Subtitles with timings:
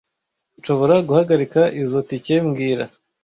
[0.57, 2.83] Nshobora guhagarika izoi tike mbwira